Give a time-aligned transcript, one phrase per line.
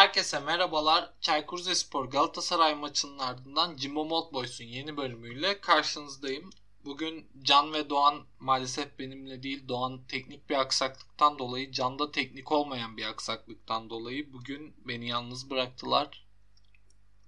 [0.00, 1.12] Herkese merhabalar.
[1.20, 6.50] Çaykur Rizespor Galatasaray maçının ardından Jimbo Mold Boys'un yeni bölümüyle karşınızdayım.
[6.84, 9.68] Bugün Can ve Doğan maalesef benimle değil.
[9.68, 15.50] Doğan teknik bir aksaklıktan dolayı, Can da teknik olmayan bir aksaklıktan dolayı bugün beni yalnız
[15.50, 16.26] bıraktılar.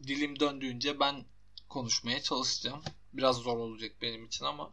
[0.03, 1.25] Dilim döndüğünce ben
[1.69, 2.83] konuşmaya çalışacağım.
[3.13, 4.71] Biraz zor olacak benim için ama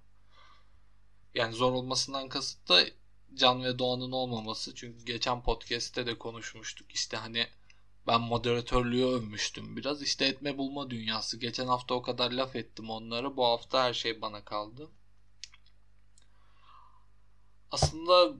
[1.34, 2.86] yani zor olmasından kasıt da
[3.34, 4.76] Can ve Doğan'ın olmaması.
[4.76, 6.92] Çünkü geçen podcast'te de konuşmuştuk.
[6.92, 7.48] İşte hani
[8.10, 10.02] ben moderatörlüğü övmüştüm biraz.
[10.02, 11.40] İşte etme bulma dünyası.
[11.40, 13.38] Geçen hafta o kadar laf ettim onlara.
[13.38, 14.90] Bu hafta her şey bana kaldı.
[17.72, 18.36] Aslında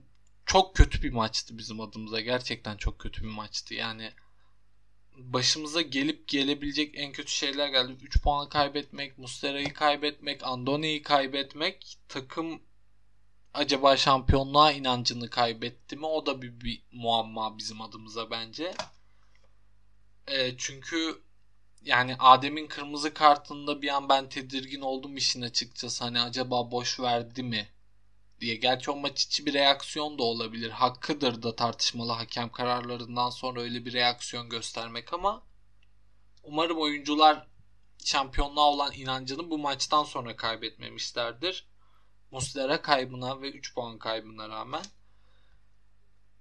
[0.46, 2.20] çok kötü bir maçtı bizim adımıza.
[2.20, 3.74] Gerçekten çok kötü bir maçtı.
[3.74, 4.12] Yani
[5.16, 7.92] başımıza gelip gelebilecek en kötü şeyler geldi.
[8.02, 12.62] 3 puan kaybetmek, Mustera'yı kaybetmek, Andoni'yi kaybetmek, takım
[13.54, 16.06] acaba şampiyonluğa inancını kaybetti mi?
[16.06, 18.74] O da bir, bir muamma bizim adımıza bence.
[20.30, 21.22] E, çünkü
[21.84, 26.04] yani Adem'in kırmızı kartında bir an ben tedirgin oldum işin açıkçası.
[26.04, 27.68] Hani acaba boş verdi mi
[28.40, 28.54] diye.
[28.54, 30.70] Gerçi o maç içi bir reaksiyon da olabilir.
[30.70, 35.42] Hakkıdır da tartışmalı hakem kararlarından sonra öyle bir reaksiyon göstermek ama
[36.42, 37.46] umarım oyuncular
[38.04, 41.66] şampiyonluğa olan inancını bu maçtan sonra kaybetmemişlerdir.
[42.30, 44.84] Muslera kaybına ve 3 puan kaybına rağmen.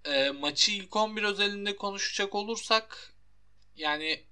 [0.06, 3.14] E, maçı ilk 11 özelinde konuşacak olursak
[3.80, 4.26] yani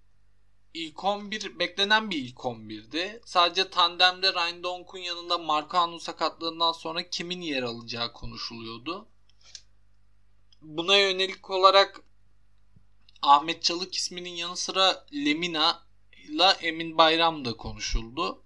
[0.74, 3.22] ilk 11 beklenen bir ilk 11'di.
[3.26, 9.08] Sadece tandemde Ryan Donk'un yanında Marcano sakatlığından sonra kimin yer alacağı konuşuluyordu.
[10.62, 12.02] Buna yönelik olarak
[13.22, 15.84] Ahmet Çalık isminin yanı sıra Lemina
[16.28, 18.44] ile Emin Bayram da konuşuldu.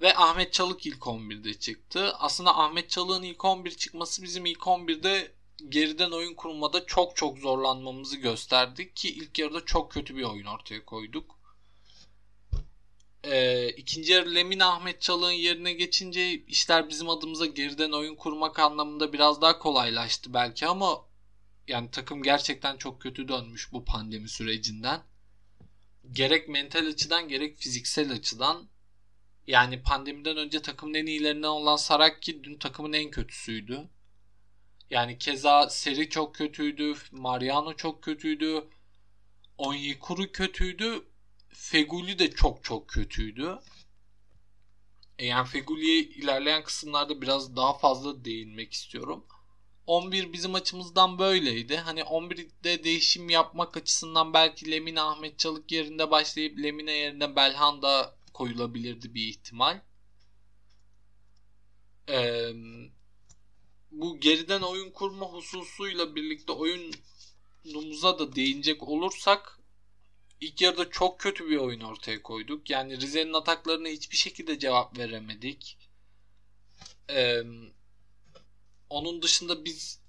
[0.00, 2.12] Ve Ahmet Çalık ilk 11'de çıktı.
[2.18, 5.37] Aslında Ahmet Çalık'ın ilk 11 çıkması bizim ilk 11'de
[5.68, 10.84] geriden oyun kurmada çok çok zorlanmamızı gösterdik ki ilk yarıda çok kötü bir oyun ortaya
[10.84, 11.38] koyduk.
[13.24, 19.12] Ee, ikinci yarı Lemin Ahmet Çalık'ın yerine geçince işler bizim adımıza geriden oyun kurmak anlamında
[19.12, 21.04] biraz daha kolaylaştı belki ama
[21.68, 25.02] yani takım gerçekten çok kötü dönmüş bu pandemi sürecinden.
[26.12, 28.68] Gerek mental açıdan gerek fiziksel açıdan
[29.46, 33.88] yani pandemiden önce takımın en iyilerinden olan Saraki dün takımın en kötüsüydü.
[34.90, 36.94] Yani keza Seri çok kötüydü.
[37.12, 38.64] Mariano çok kötüydü.
[39.58, 41.04] Onyekuru kötüydü.
[41.48, 43.58] Feguli de çok çok kötüydü.
[45.18, 49.26] E yani Feguli'ye ilerleyen kısımlarda biraz daha fazla değinmek istiyorum.
[49.86, 51.76] 11 bizim açımızdan böyleydi.
[51.76, 59.14] Hani 11'de değişim yapmak açısından belki Lemine Ahmet Çalık yerinde başlayıp Lemine yerine Belhanda koyulabilirdi
[59.14, 59.80] bir ihtimal.
[62.08, 62.52] Ee,
[63.90, 69.58] bu geriden oyun kurma hususuyla birlikte oyunumuza da değinecek olursak
[70.40, 72.70] ilk yarıda çok kötü bir oyun ortaya koyduk.
[72.70, 75.78] Yani Rize'nin ataklarına hiçbir şekilde cevap veremedik.
[77.10, 77.42] Ee,
[78.90, 80.00] onun dışında biz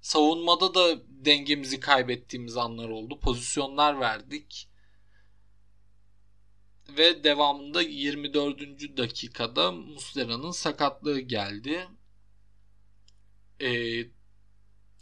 [0.00, 3.20] savunmada da dengemizi kaybettiğimiz anlar oldu.
[3.20, 4.68] Pozisyonlar verdik.
[6.88, 8.96] Ve devamında 24.
[8.96, 11.88] dakikada Muslera'nın sakatlığı geldi
[13.60, 13.70] e,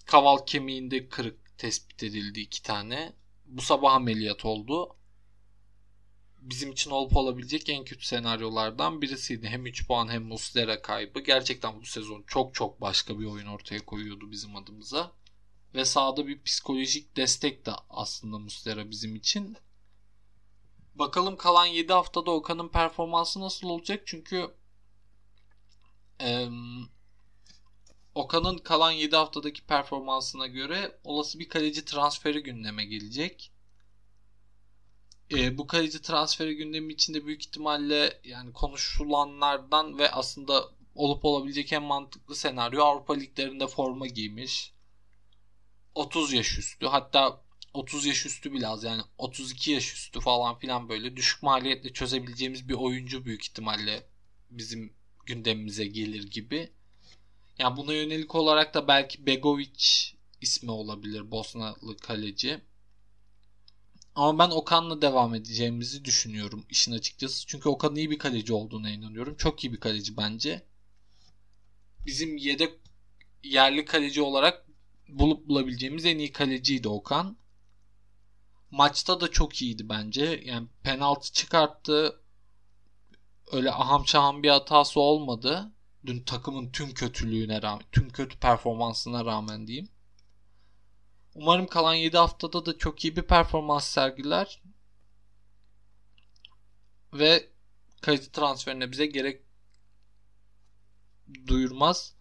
[0.07, 3.13] kaval kemiğinde kırık tespit edildi iki tane.
[3.47, 4.97] Bu sabah ameliyat oldu.
[6.41, 9.49] Bizim için olup olabilecek en kötü senaryolardan birisiydi.
[9.49, 11.21] Hem 3 puan hem Muslera kaybı.
[11.21, 15.13] Gerçekten bu sezon çok çok başka bir oyun ortaya koyuyordu bizim adımıza.
[15.75, 19.57] Ve sahada bir psikolojik destek de aslında Muslera bizim için.
[20.95, 24.03] Bakalım kalan 7 haftada Okan'ın performansı nasıl olacak?
[24.07, 24.51] Çünkü
[28.15, 33.53] Okan'ın kalan 7 haftadaki performansına göre olası bir kaleci transferi gündeme gelecek.
[35.31, 40.65] E, bu kaleci transferi gündemi içinde büyük ihtimalle yani konuşulanlardan ve aslında
[40.95, 44.73] olup olabilecek en mantıklı senaryo Avrupa liglerinde forma giymiş.
[45.95, 47.43] 30 yaş üstü hatta
[47.75, 52.69] 30 yaş üstü bile az yani 32 yaş üstü falan filan böyle düşük maliyetle çözebileceğimiz
[52.69, 54.07] bir oyuncu büyük ihtimalle
[54.51, 54.93] bizim
[55.27, 56.73] gündemimize gelir gibi.
[57.59, 59.85] Yani buna yönelik olarak da belki Begovic
[60.41, 62.61] ismi olabilir Bosnalı kaleci.
[64.15, 67.47] Ama ben Okan'la devam edeceğimizi düşünüyorum işin açıkçası.
[67.47, 69.37] Çünkü Okan iyi bir kaleci olduğuna inanıyorum.
[69.37, 70.67] Çok iyi bir kaleci bence.
[72.07, 72.75] Bizim yedek
[73.45, 74.67] yerli kaleci olarak
[75.09, 77.37] bulup bulabileceğimiz en iyi kaleciydi Okan.
[78.71, 80.43] Maçta da çok iyiydi bence.
[80.45, 82.21] Yani penaltı çıkarttı.
[83.53, 85.73] Öyle aham şaham bir hatası olmadı.
[86.07, 89.89] Dün takımın tüm kötülüğüne rağmen, tüm kötü performansına rağmen diyeyim.
[91.35, 94.63] Umarım kalan 7 haftada da çok iyi bir performans sergiler.
[97.13, 97.49] Ve
[98.01, 99.43] kaleci transferine bize gerek
[101.47, 102.15] duyurmaz.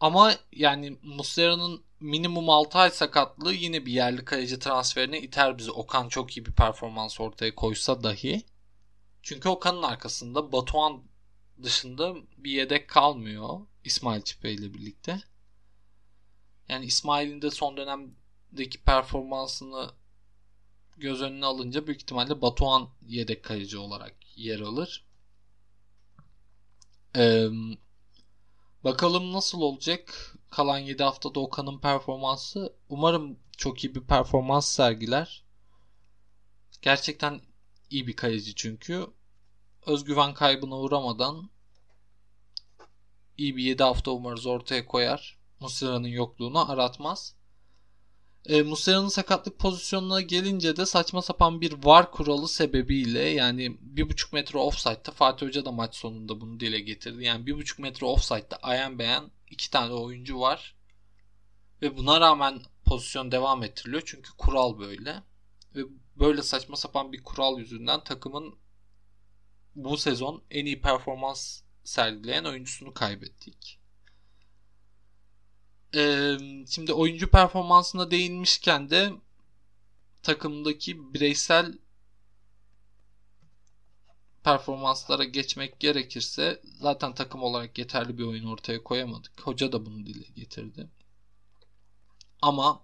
[0.00, 5.70] Ama yani Muslera'nın minimum 6 ay sakatlığı yine bir yerli kaleci transferine iter bizi.
[5.70, 8.42] Okan çok iyi bir performans ortaya koysa dahi.
[9.22, 11.02] Çünkü Okan'ın arkasında Batuhan
[11.62, 15.22] dışında bir yedek kalmıyor İsmail Çipe ile birlikte.
[16.68, 19.90] Yani İsmail'in de son dönemdeki performansını
[20.96, 25.04] göz önüne alınca büyük ihtimalle Batuhan yedek kaleci olarak yer alır.
[27.16, 27.48] Ee,
[28.84, 32.76] bakalım nasıl olacak kalan 7 haftada Okan'ın performansı.
[32.88, 35.44] Umarım çok iyi bir performans sergiler.
[36.82, 37.40] Gerçekten
[37.90, 39.06] iyi bir kaleci çünkü.
[39.86, 41.50] Özgüven kaybına uğramadan
[43.38, 45.38] iyi bir 7 hafta umarız ortaya koyar.
[45.60, 47.34] Muslera'nın yokluğunu aratmaz.
[48.46, 54.58] E, Muslera'nın sakatlık pozisyonuna gelince de saçma sapan bir var kuralı sebebiyle yani 1.5 metre
[54.58, 57.24] offside'da Fatih Hoca da maç sonunda bunu dile getirdi.
[57.24, 60.76] Yani 1.5 metre offside'da ayan beğen iki tane oyuncu var.
[61.82, 64.02] Ve buna rağmen pozisyon devam ettiriliyor.
[64.06, 65.22] Çünkü kural böyle.
[65.76, 65.80] Ve
[66.16, 68.54] böyle saçma sapan bir kural yüzünden takımın
[69.74, 73.78] bu sezon en iyi performans sergileyen oyuncusunu kaybettik.
[75.94, 76.36] Ee,
[76.68, 79.12] şimdi oyuncu performansına değinmişken de
[80.22, 81.78] takımdaki bireysel
[84.44, 89.40] performanslara geçmek gerekirse zaten takım olarak yeterli bir oyun ortaya koyamadık.
[89.40, 90.88] Hoca da bunu dile getirdi.
[92.42, 92.82] Ama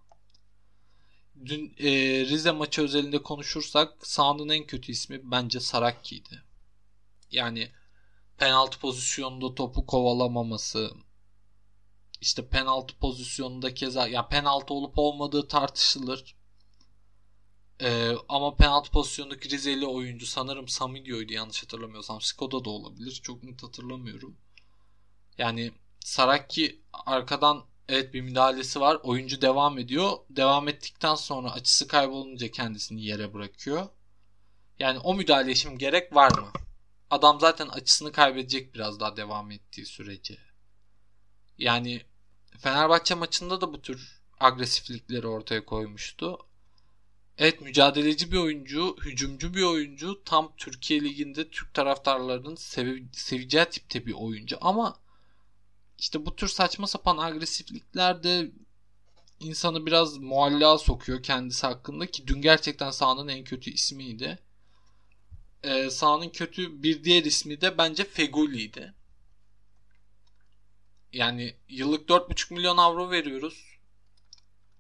[1.44, 1.90] dün e,
[2.26, 6.45] Rize maçı özelinde konuşursak sahanın en kötü ismi bence Sarakki'ydi.
[7.31, 7.73] Yani
[8.38, 10.90] penaltı pozisyonunda topu kovalamaması,
[12.20, 16.37] işte penaltı pozisyonunda keza ya penaltı olup olmadığı tartışılır.
[17.81, 22.20] Ee, ama penaltı pozisyonundaki Rizeli oyuncu sanırım Samidio'ydu yanlış hatırlamıyorsam.
[22.20, 23.20] Skoda da olabilir.
[23.23, 24.37] Çok net hatırlamıyorum.
[25.38, 25.73] Yani
[26.06, 28.99] Saraki arkadan evet bir müdahalesi var.
[29.02, 30.19] Oyuncu devam ediyor.
[30.31, 33.88] Devam ettikten sonra açısı kaybolunca kendisini yere bırakıyor.
[34.78, 36.49] Yani o müdahaleye şimdi gerek var mı?
[37.10, 40.38] Adam zaten açısını kaybedecek biraz daha devam ettiği sürece.
[41.58, 42.02] Yani
[42.58, 46.38] Fenerbahçe maçında da bu tür agresiflikleri ortaya koymuştu.
[47.38, 50.22] Evet mücadeleci bir oyuncu, hücumcu bir oyuncu.
[50.24, 54.58] Tam Türkiye Ligi'nde Türk taraftarlarının sev seveceği tipte bir oyuncu.
[54.60, 55.00] Ama
[55.98, 58.50] işte bu tür saçma sapan agresiflikler de
[59.40, 64.38] insanı biraz muallaya sokuyor kendisi hakkında ki dün gerçekten sahanın en kötü ismiydi.
[65.62, 68.94] Ee, sahanın kötü bir diğer ismi de bence Feguli'ydi.
[71.12, 73.76] Yani yıllık 4,5 milyon avro veriyoruz.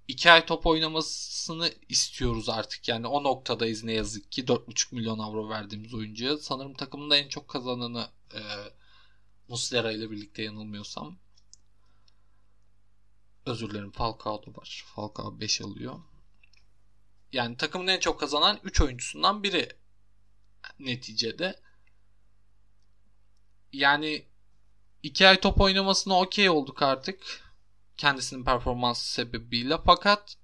[0.08, 2.88] 2 ay top oynamasını istiyoruz artık.
[2.88, 4.44] Yani o noktadayız ne yazık ki.
[4.44, 6.36] 4,5 milyon avro verdiğimiz oyuncuya.
[6.36, 8.40] Sanırım takımın da en çok kazananı e,
[9.48, 11.18] Muslera ile birlikte yanılmıyorsam.
[13.46, 14.84] Özür dilerim Falcao da var.
[14.94, 16.00] Falcao 5 alıyor.
[17.32, 19.68] Yani takımın en çok kazanan 3 oyuncusundan biri
[20.78, 21.60] neticede.
[23.72, 24.26] Yani
[25.02, 27.46] 2 ay top oynamasına okey olduk artık
[27.96, 29.78] kendisinin performansı sebebiyle.
[29.86, 30.36] Fakat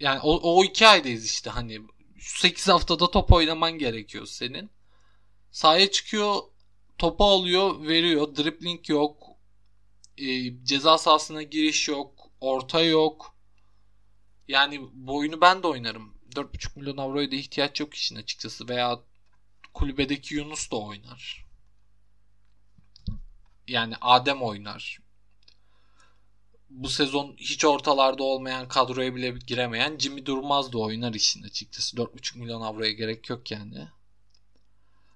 [0.00, 1.80] yani o, o iki aydayız işte hani
[2.20, 4.70] 8 haftada top oynaman gerekiyor senin.
[5.50, 6.42] Sahaya çıkıyor
[6.98, 8.36] topu alıyor veriyor.
[8.36, 9.26] Dribbling yok.
[10.18, 10.24] E,
[10.64, 12.30] ceza sahasına giriş yok.
[12.40, 13.36] Orta yok.
[14.48, 16.14] Yani bu oyunu ben de oynarım.
[16.34, 18.68] 4,5 milyon avroya da ihtiyaç yok işin açıkçası.
[18.68, 19.00] Veya
[19.76, 21.46] kulübedeki Yunus da oynar.
[23.68, 24.98] Yani Adem oynar
[26.70, 31.96] bu sezon hiç ortalarda olmayan kadroya bile giremeyen Jimmy Durmaz da oynar işin açıkçası.
[31.96, 33.88] 4,5 milyon avroya gerek yok yani.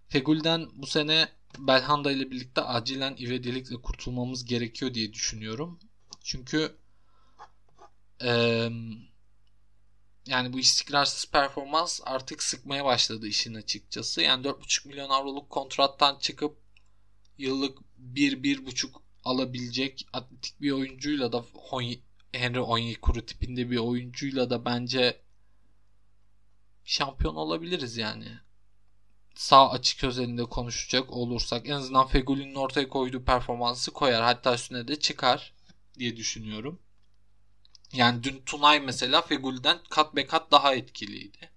[0.08, 5.78] Fegül'den bu sene Belhanda ile birlikte acilen ivedilikle kurtulmamız gerekiyor diye düşünüyorum.
[6.24, 6.76] Çünkü
[8.24, 8.70] ee,
[10.30, 14.22] yani bu istikrarsız performans artık sıkmaya başladı işin açıkçası.
[14.22, 16.56] Yani 4,5 milyon avroluk kontrattan çıkıp
[17.38, 17.78] yıllık
[18.14, 18.90] 1-1,5
[19.25, 21.44] alabilecek atletik bir oyuncuyla da
[22.32, 25.20] Henry Onyekuru tipinde bir oyuncuyla da bence
[26.84, 28.38] şampiyon olabiliriz yani.
[29.34, 34.22] Sağ açık özelinde konuşacak olursak en azından Fegüli'nin ortaya koyduğu performansı koyar.
[34.22, 35.54] Hatta üstüne de çıkar
[35.99, 36.78] diye düşünüyorum.
[37.92, 41.50] Yani dün Tunay mesela Fegüli'den kat be kat daha etkiliydi.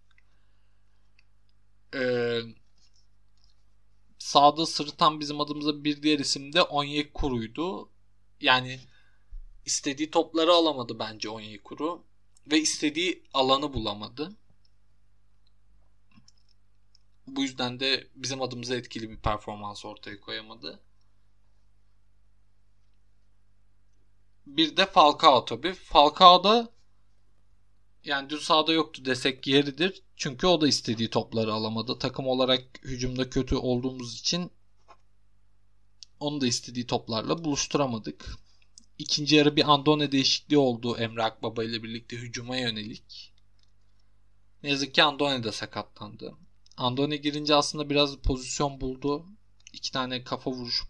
[1.96, 2.40] Ee,
[4.20, 7.90] sağda sırıtan bizim adımıza bir diğer isim de Onyekuru'ydu.
[8.42, 8.80] Yani
[9.66, 12.04] istediği topları alamadı bence Onyekuru.
[12.48, 14.32] ve istediği alanı bulamadı.
[17.28, 20.80] Bu yüzden de bizim adımıza etkili bir performans ortaya koyamadı.
[24.46, 25.74] Bir de Falcao tabii.
[25.74, 26.70] Falcao da
[28.04, 30.04] yani dün sahada yoktu desek yeridir.
[30.16, 32.00] Çünkü o da istediği topları alamadı.
[32.00, 34.52] Takım olarak hücumda kötü olduğumuz için
[36.20, 38.38] onu da istediği toplarla buluşturamadık.
[38.98, 43.34] İkinci yarı bir Andone değişikliği oldu Emre Akbaba ile birlikte hücuma yönelik.
[44.64, 46.34] Ne yazık ki Andone de sakatlandı.
[46.78, 49.26] Andone girince aslında biraz pozisyon buldu.
[49.74, 50.84] İki tane kafa vuruş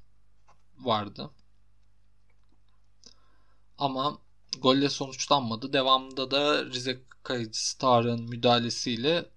[0.79, 1.31] vardı.
[3.77, 4.21] Ama
[4.59, 5.73] golle sonuçlanmadı.
[5.73, 9.29] Devamında da Rize kayıcısı Tarık'ın müdahalesiyle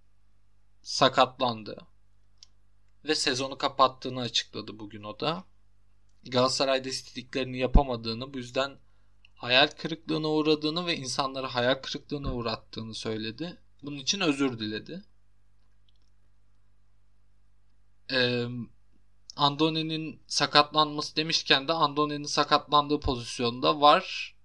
[0.82, 1.86] sakatlandı.
[3.04, 5.44] Ve sezonu kapattığını açıkladı bugün o da.
[6.26, 8.78] Galatasaray'da istediklerini yapamadığını bu yüzden
[9.34, 13.58] hayal kırıklığına uğradığını ve insanları hayal kırıklığına uğrattığını söyledi.
[13.82, 15.04] Bunun için özür diledi.
[18.12, 18.46] Ee,
[19.36, 24.36] Andone'nin sakatlanması demişken de Andone'nin sakatlandığı pozisyonda var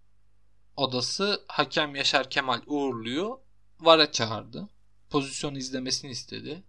[0.76, 3.42] odası hakem Yaşar Kemal Uğurlu'yu
[3.80, 4.70] VAR'a çağırdı.
[5.10, 6.64] Pozisyonu izlemesini istedi.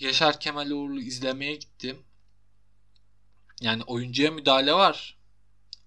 [0.00, 2.02] Yaşar Kemal Uğurlu izlemeye gittim.
[3.60, 5.18] Yani oyuncuya müdahale var.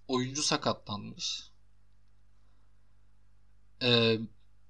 [0.08, 1.50] Oyuncu sakatlanmış.
[3.82, 4.18] Ee,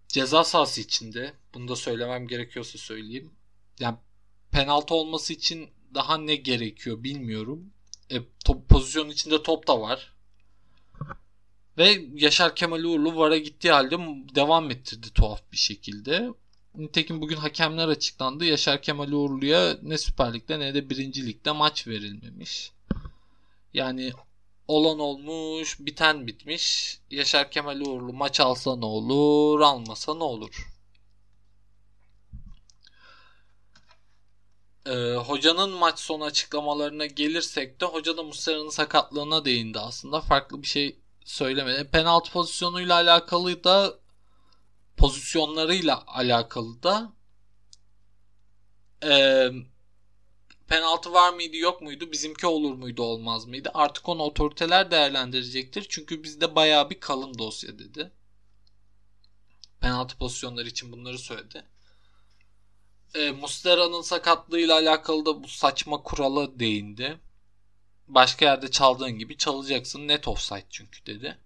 [0.08, 3.34] ceza sahası içinde bunu da söylemem gerekiyorsa söyleyeyim.
[3.80, 3.98] Yani
[4.50, 7.70] penaltı olması için daha ne gerekiyor bilmiyorum.
[8.10, 10.12] E, top, pozisyon içinde top da var.
[11.78, 13.96] Ve Yaşar Kemal Uğurlu VAR'a gittiği halde
[14.34, 16.28] devam ettirdi tuhaf bir şekilde.
[16.74, 18.44] Nitekim bugün hakemler açıklandı.
[18.44, 20.96] Yaşar Kemal Uğurlu'ya ne Süper Lig'de ne de 1.
[21.26, 22.72] Lig'de maç verilmemiş.
[23.74, 24.12] Yani
[24.68, 26.98] olan olmuş, biten bitmiş.
[27.10, 30.71] Yaşar Kemal Uğurlu maç alsa ne olur, almasa ne olur?
[34.86, 40.20] Ee, hocanın maç sonu açıklamalarına gelirsek de hoca da Muslera'nın sakatlığına değindi aslında.
[40.20, 41.90] Farklı bir şey söylemedi.
[41.90, 43.98] Penaltı pozisyonuyla alakalı da
[44.96, 47.12] pozisyonlarıyla alakalı da
[49.04, 49.48] e,
[50.68, 56.22] penaltı var mıydı yok muydu bizimki olur muydu olmaz mıydı artık onu otoriteler değerlendirecektir çünkü
[56.22, 58.12] bizde baya bir kalın dosya dedi
[59.80, 61.64] penaltı pozisyonları için bunları söyledi
[63.14, 67.20] e, Muslera'nın sakatlığıyla alakalı da bu saçma kurala değindi
[68.14, 70.08] başka yerde çaldığın gibi çalacaksın.
[70.08, 71.38] Net offside çünkü dedi.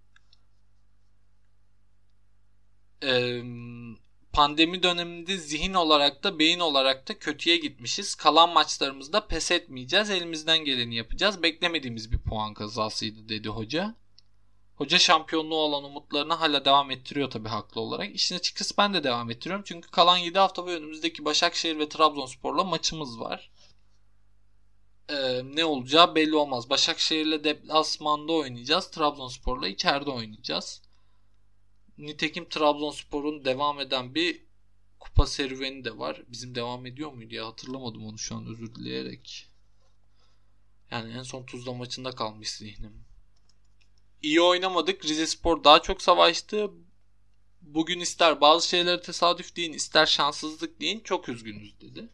[3.03, 3.41] Ee,
[4.33, 8.15] pandemi döneminde zihin olarak da beyin olarak da kötüye gitmişiz.
[8.15, 10.09] Kalan maçlarımızda pes etmeyeceğiz.
[10.09, 11.43] Elimizden geleni yapacağız.
[11.43, 13.95] Beklemediğimiz bir puan kazasıydı dedi hoca.
[14.77, 18.15] Hoca şampiyonluğu olan umutlarını hala devam ettiriyor tabii haklı olarak.
[18.15, 19.65] İşin açıkçası ben de devam ettiriyorum.
[19.67, 23.49] Çünkü kalan 7 hafta ve önümüzdeki Başakşehir ve Trabzonspor'la maçımız var
[25.09, 26.69] e, ne olacağı belli olmaz.
[26.69, 28.91] Başakşehir'le deplasmanda oynayacağız.
[28.91, 30.81] Trabzonspor'la içeride oynayacağız.
[31.97, 34.41] Nitekim Trabzonspor'un devam eden bir
[34.99, 36.21] kupa serüveni de var.
[36.27, 39.47] Bizim devam ediyor muydu ya hatırlamadım onu şu an özür dileyerek.
[40.91, 43.06] Yani en son Tuzla maçında kalmış zihnim.
[44.21, 45.05] İyi oynamadık.
[45.05, 46.71] Rize Spor daha çok savaştı.
[47.61, 52.09] Bugün ister bazı şeyleri tesadüf deyin ister şanssızlık deyin çok üzgünüz dedi.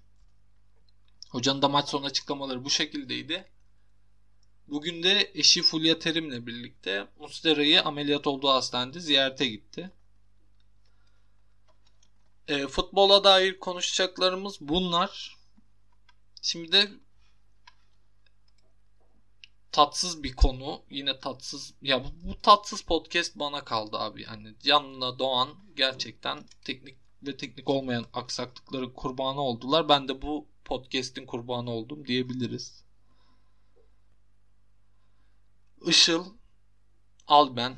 [1.29, 3.51] Hocanın da maç sonu açıklamaları bu şekildeydi.
[4.67, 9.91] Bugün de eşi Fulya Terim'le birlikte Mustera'yı ameliyat olduğu hastanede ziyarete gitti.
[12.47, 15.37] E, futbola dair konuşacaklarımız bunlar.
[16.41, 16.91] Şimdi de
[19.73, 20.81] tatsız bir konu.
[20.89, 21.73] Yine tatsız.
[21.81, 24.21] Ya bu, bu tatsız podcast bana kaldı abi.
[24.23, 29.89] Yani Can'la Doğan gerçekten teknik ve teknik olmayan aksaklıkların kurbanı oldular.
[29.89, 32.83] Ben de bu podcast'in kurbanı oldum diyebiliriz.
[35.85, 36.25] Işıl,
[37.27, 37.77] Alben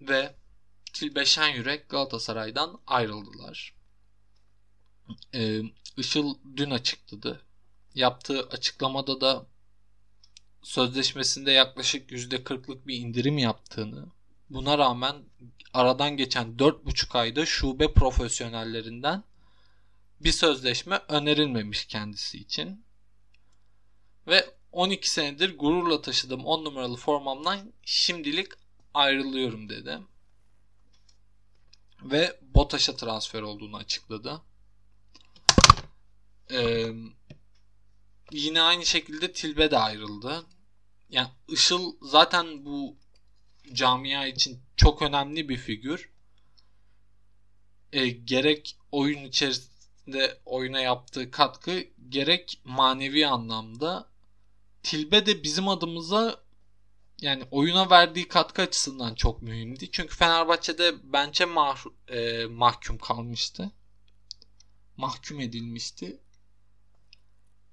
[0.00, 0.34] ve
[0.92, 3.74] Tilbe Şenyürek Galatasaray'dan ayrıldılar.
[5.34, 5.60] Ee,
[5.96, 7.42] Işıl dün açıkladı.
[7.94, 9.46] Yaptığı açıklamada da
[10.62, 14.06] sözleşmesinde yaklaşık %40'lık bir indirim yaptığını,
[14.50, 15.16] buna rağmen
[15.72, 19.24] aradan geçen 4,5 ayda şube profesyonellerinden
[20.20, 22.84] bir sözleşme önerilmemiş kendisi için.
[24.26, 28.46] Ve 12 senedir gururla taşıdığım 10 numaralı formamdan şimdilik
[28.94, 29.98] ayrılıyorum dedi.
[32.02, 34.42] Ve Botaş'a transfer olduğunu açıkladı.
[36.52, 36.86] Ee,
[38.32, 40.46] yine aynı şekilde Tilbe de ayrıldı.
[41.10, 42.96] Yani Işıl zaten bu
[43.72, 46.10] camia için çok önemli bir figür.
[47.92, 54.10] e, gerek oyun içerisinde oyuna yaptığı katkı gerek manevi anlamda
[54.82, 56.42] Tilbe de bizim adımıza
[57.20, 59.90] yani oyuna verdiği katkı açısından çok mühimdi.
[59.90, 63.70] Çünkü Fenerbahçe'de bence mah e, mahkum kalmıştı.
[64.96, 66.20] Mahkum edilmişti.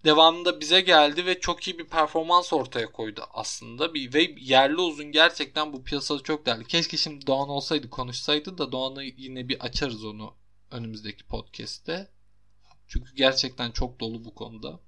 [0.05, 3.93] Devamında bize geldi ve çok iyi bir performans ortaya koydu aslında.
[3.93, 6.67] Bir, ve yerli uzun gerçekten bu piyasada çok değerli.
[6.67, 10.33] Keşke şimdi Doğan olsaydı konuşsaydı da Doğan'ı yine bir açarız onu
[10.71, 12.07] önümüzdeki podcast'te.
[12.87, 14.79] Çünkü gerçekten çok dolu bu konuda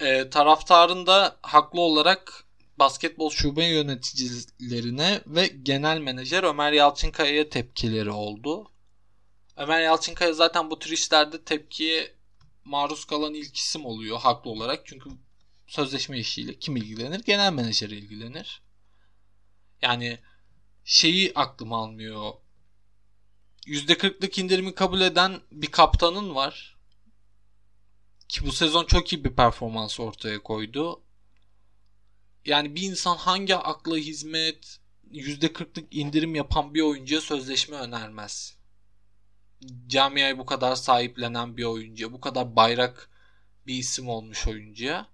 [0.00, 2.44] e, taraftarın da haklı olarak
[2.78, 8.70] basketbol şube yöneticilerine ve genel menajer Ömer Yalçınkaya'ya tepkileri oldu.
[9.56, 12.14] Ömer Yalçınkaya zaten bu tür işlerde tepkiye
[12.64, 14.86] maruz kalan ilk isim oluyor haklı olarak.
[14.86, 15.10] Çünkü
[15.66, 17.24] sözleşme işiyle kim ilgilenir?
[17.24, 18.62] Genel menajer ilgilenir.
[19.82, 20.18] Yani
[20.84, 22.32] şeyi aklım almıyor.
[23.66, 26.76] %40'lık indirimi kabul eden bir kaptanın var.
[28.28, 31.02] Ki bu sezon çok iyi bir performans ortaya koydu.
[32.44, 34.80] Yani bir insan hangi akla hizmet
[35.12, 38.56] %40'lık indirim yapan bir oyuncuya sözleşme önermez.
[39.86, 43.10] Camiayı bu kadar sahiplenen bir oyuncuya, bu kadar bayrak
[43.66, 45.08] bir isim olmuş oyuncuya.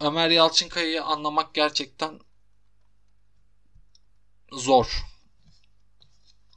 [0.00, 2.20] Ömer Yalçınkaya'yı anlamak gerçekten
[4.52, 5.06] zor.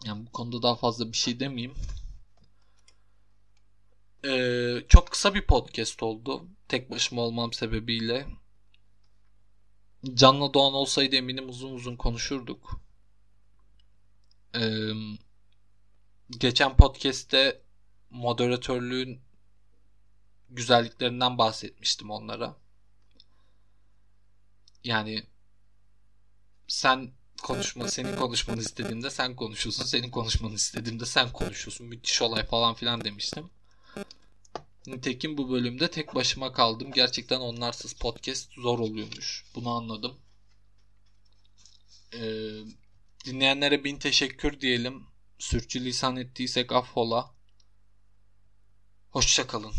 [0.06, 1.76] Yani bu konuda daha fazla bir şey demeyeyim.
[4.26, 6.48] Ee, çok kısa bir podcast oldu.
[6.68, 8.28] Tek başıma olmam sebebiyle.
[10.14, 12.81] Canlı Doğan olsaydı eminim uzun uzun konuşurduk.
[14.56, 14.92] Ee,
[16.30, 17.62] geçen podcast'te
[18.10, 19.22] moderatörlüğün
[20.50, 22.56] güzelliklerinden bahsetmiştim onlara.
[24.84, 25.24] Yani
[26.68, 27.12] sen
[27.44, 31.88] konuşma, senin konuşmanı istediğimde sen konuşuyorsun, senin konuşmanı istediğimde sen konuşuyorsun.
[31.88, 33.50] Müthiş olay falan filan demiştim.
[34.88, 36.92] Nitekim bu bölümde tek başıma kaldım.
[36.92, 39.46] Gerçekten onlarsız podcast zor oluyormuş.
[39.56, 40.18] Bunu anladım.
[42.14, 42.50] Ee,
[43.26, 45.04] dinleyenlere bin teşekkür diyelim.
[45.40, 47.36] Sürçülisan ettiysek affola.
[49.10, 49.74] Hoşçakalın.